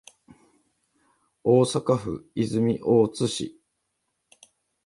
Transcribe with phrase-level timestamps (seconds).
[1.43, 3.59] 大阪府泉大津市